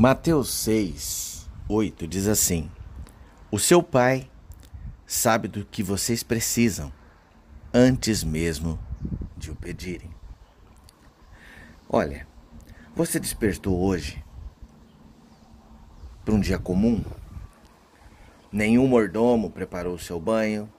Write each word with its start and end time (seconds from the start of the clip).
Mateus 0.00 0.54
6, 0.54 1.50
8 1.68 2.06
diz 2.06 2.28
assim: 2.28 2.70
O 3.50 3.58
seu 3.58 3.82
pai 3.82 4.30
sabe 5.04 5.48
do 5.48 5.64
que 5.64 5.82
vocês 5.82 6.22
precisam 6.22 6.92
antes 7.74 8.22
mesmo 8.22 8.78
de 9.36 9.50
o 9.50 9.56
pedirem. 9.56 10.08
Olha, 11.90 12.28
você 12.94 13.18
despertou 13.18 13.76
hoje 13.76 14.24
para 16.24 16.32
um 16.32 16.38
dia 16.38 16.60
comum? 16.60 17.04
Nenhum 18.52 18.86
mordomo 18.86 19.50
preparou 19.50 19.96
o 19.96 19.98
seu 19.98 20.20
banho, 20.20 20.72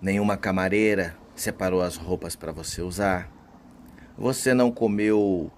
nenhuma 0.00 0.38
camareira 0.38 1.14
separou 1.36 1.82
as 1.82 1.96
roupas 1.96 2.34
para 2.34 2.50
você 2.50 2.80
usar. 2.80 3.30
Você 4.16 4.54
não 4.54 4.72
comeu 4.72 5.52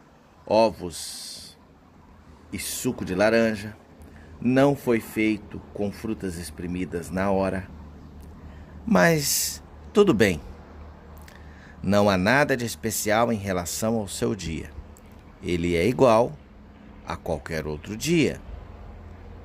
ovos 0.44 1.49
e 2.52 2.58
suco 2.58 3.04
de 3.04 3.14
laranja. 3.14 3.76
Não 4.40 4.74
foi 4.74 5.00
feito 5.00 5.60
com 5.74 5.92
frutas 5.92 6.36
espremidas 6.36 7.10
na 7.10 7.30
hora. 7.30 7.68
Mas 8.86 9.62
tudo 9.92 10.14
bem. 10.14 10.40
Não 11.82 12.08
há 12.10 12.16
nada 12.16 12.56
de 12.56 12.64
especial 12.64 13.32
em 13.32 13.36
relação 13.36 13.96
ao 13.96 14.08
seu 14.08 14.34
dia. 14.34 14.70
Ele 15.42 15.76
é 15.76 15.86
igual 15.86 16.32
a 17.06 17.16
qualquer 17.16 17.66
outro 17.66 17.96
dia. 17.96 18.40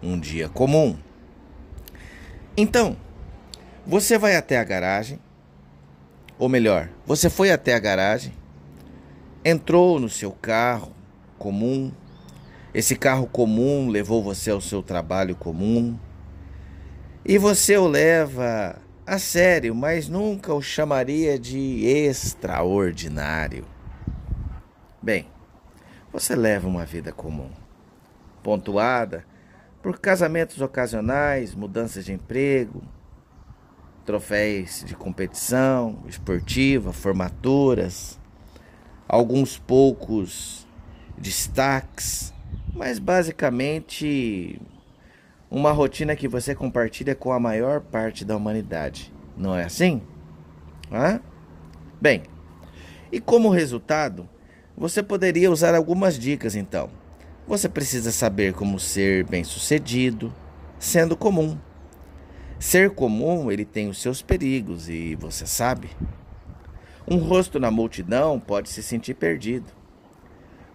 Um 0.03 0.19
dia 0.19 0.49
comum. 0.49 0.97
Então, 2.57 2.97
você 3.85 4.17
vai 4.17 4.35
até 4.35 4.57
a 4.57 4.63
garagem, 4.63 5.19
ou 6.37 6.49
melhor, 6.49 6.89
você 7.05 7.29
foi 7.29 7.51
até 7.51 7.75
a 7.75 7.79
garagem, 7.79 8.33
entrou 9.43 9.99
no 9.99 10.09
seu 10.09 10.31
carro 10.31 10.91
comum, 11.37 11.91
esse 12.75 12.93
carro 12.93 13.25
comum 13.25 13.87
levou 13.87 14.21
você 14.21 14.51
ao 14.51 14.59
seu 14.59 14.83
trabalho 14.83 15.33
comum, 15.33 15.97
e 17.23 17.37
você 17.37 17.77
o 17.77 17.87
leva 17.87 18.81
a 19.07 19.17
sério, 19.17 19.73
mas 19.73 20.09
nunca 20.09 20.53
o 20.53 20.61
chamaria 20.61 21.39
de 21.39 21.85
extraordinário. 21.85 23.65
Bem, 25.01 25.25
você 26.11 26.35
leva 26.35 26.67
uma 26.67 26.85
vida 26.85 27.13
comum, 27.13 27.49
pontuada 28.43 29.25
por 29.81 29.97
casamentos 29.97 30.59
ocasionais, 30.59 31.55
mudanças 31.55 32.03
de 32.03 32.11
emprego, 32.11 32.83
troféus 34.05 34.83
de 34.85 34.97
competição 34.97 36.03
esportiva, 36.09 36.91
formaturas, 36.91 38.19
alguns 39.07 39.57
poucos 39.57 40.67
destaques, 41.17 42.34
mas 42.75 42.99
basicamente 42.99 44.61
uma 45.49 45.71
rotina 45.71 46.15
que 46.15 46.27
você 46.27 46.53
compartilha 46.53 47.15
com 47.15 47.31
a 47.31 47.39
maior 47.39 47.79
parte 47.79 48.25
da 48.25 48.35
humanidade. 48.35 49.13
Não 49.37 49.55
é 49.55 49.63
assim? 49.63 50.01
Hã? 50.91 51.21
Bem, 52.01 52.23
e 53.11 53.21
como 53.21 53.49
resultado, 53.49 54.27
você 54.77 55.01
poderia 55.01 55.49
usar 55.49 55.73
algumas 55.73 56.19
dicas 56.19 56.55
então. 56.55 56.89
Você 57.47 57.69
precisa 57.69 58.11
saber 58.11 58.53
como 58.53 58.79
ser 58.79 59.23
bem-sucedido, 59.25 60.33
sendo 60.77 61.15
comum. 61.15 61.57
Ser 62.59 62.89
comum, 62.89 63.51
ele 63.51 63.63
tem 63.63 63.87
os 63.87 64.01
seus 64.01 64.21
perigos 64.21 64.89
e 64.89 65.15
você 65.15 65.45
sabe. 65.45 65.89
Um 67.07 67.17
rosto 67.17 67.59
na 67.59 67.69
multidão 67.69 68.39
pode 68.39 68.69
se 68.69 68.81
sentir 68.83 69.13
perdido. 69.13 69.84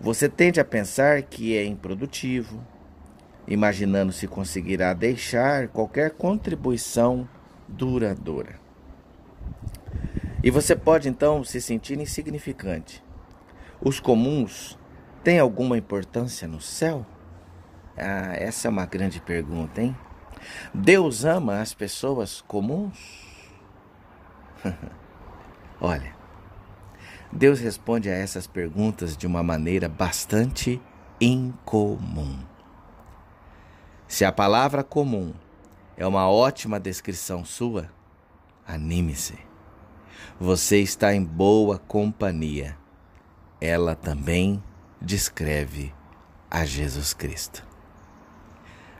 Você 0.00 0.30
tende 0.30 0.58
a 0.58 0.64
pensar 0.64 1.20
que 1.22 1.54
é 1.54 1.64
improdutivo, 1.64 2.64
imaginando 3.46 4.12
se 4.12 4.26
conseguirá 4.26 4.94
deixar 4.94 5.68
qualquer 5.68 6.12
contribuição 6.12 7.28
duradoura. 7.68 8.58
E 10.42 10.50
você 10.50 10.74
pode 10.74 11.06
então 11.06 11.44
se 11.44 11.60
sentir 11.60 12.00
insignificante. 12.00 13.04
Os 13.78 14.00
comuns 14.00 14.78
têm 15.22 15.38
alguma 15.38 15.76
importância 15.76 16.48
no 16.48 16.62
céu? 16.62 17.04
Ah, 17.94 18.32
essa 18.34 18.68
é 18.68 18.70
uma 18.70 18.86
grande 18.86 19.20
pergunta, 19.20 19.82
hein? 19.82 19.94
Deus 20.72 21.26
ama 21.26 21.60
as 21.60 21.74
pessoas 21.74 22.40
comuns? 22.40 23.28
Olha, 25.78 26.09
Deus 27.40 27.58
responde 27.58 28.10
a 28.10 28.12
essas 28.12 28.46
perguntas 28.46 29.16
de 29.16 29.26
uma 29.26 29.42
maneira 29.42 29.88
bastante 29.88 30.78
incomum. 31.18 32.38
Se 34.06 34.26
a 34.26 34.30
palavra 34.30 34.84
comum 34.84 35.32
é 35.96 36.06
uma 36.06 36.28
ótima 36.28 36.78
descrição 36.78 37.42
sua, 37.42 37.90
anime-se. 38.66 39.38
Você 40.38 40.80
está 40.80 41.14
em 41.14 41.24
boa 41.24 41.78
companhia. 41.78 42.76
Ela 43.58 43.94
também 43.94 44.62
descreve 45.00 45.94
a 46.50 46.66
Jesus 46.66 47.14
Cristo. 47.14 47.66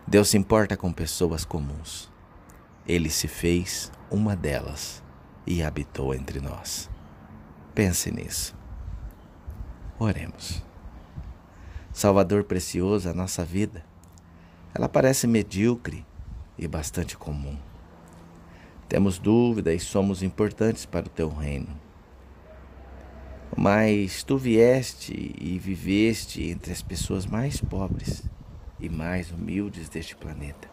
Deus 0.06 0.30
se 0.30 0.38
importa 0.38 0.78
com 0.78 0.90
pessoas 0.90 1.44
comuns. 1.44 2.10
Ele 2.88 3.10
se 3.10 3.28
fez 3.28 3.92
uma 4.10 4.34
delas 4.34 5.04
e 5.46 5.62
habitou 5.62 6.14
entre 6.14 6.40
nós. 6.40 6.89
Pense 7.75 8.10
nisso. 8.10 8.56
Oremos. 9.98 10.62
Salvador 11.92 12.44
precioso, 12.44 13.08
a 13.08 13.14
nossa 13.14 13.44
vida, 13.44 13.84
ela 14.75 14.88
parece 14.88 15.26
medíocre 15.26 16.04
e 16.59 16.66
bastante 16.66 17.16
comum. 17.16 17.56
Temos 18.88 19.19
dúvida 19.19 19.72
e 19.72 19.78
somos 19.78 20.22
importantes 20.22 20.84
para 20.84 21.06
o 21.06 21.10
teu 21.10 21.28
reino. 21.28 21.69
Mas 23.56 24.25
tu 24.25 24.36
vieste 24.36 25.34
e 25.38 25.59
viveste 25.59 26.42
entre 26.50 26.72
as 26.72 26.82
pessoas 26.82 27.26
mais 27.26 27.60
pobres 27.60 28.28
e 28.80 28.88
mais 28.88 29.30
humildes 29.30 29.88
deste 29.88 30.16
planeta, 30.16 30.69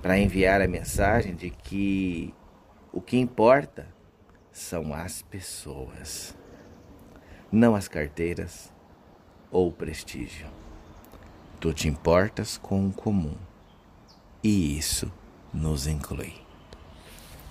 para 0.00 0.18
enviar 0.18 0.62
a 0.62 0.68
mensagem 0.68 1.34
de 1.34 1.50
que 1.50 2.32
o 2.92 3.00
que 3.00 3.18
importa 3.18 3.86
são 4.52 4.92
as 4.92 5.22
pessoas, 5.22 6.36
não 7.50 7.74
as 7.74 7.88
carteiras 7.88 8.70
ou 9.50 9.68
o 9.68 9.72
prestígio. 9.72 10.46
Tu 11.58 11.72
te 11.72 11.88
importas 11.88 12.58
com 12.58 12.86
o 12.86 12.92
comum 12.92 13.36
e 14.42 14.76
isso 14.76 15.10
nos 15.52 15.86
inclui. 15.86 16.34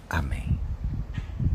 Amém. 0.09 0.70